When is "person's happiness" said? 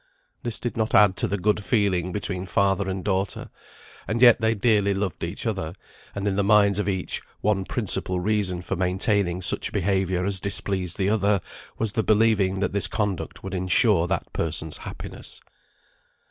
14.33-15.39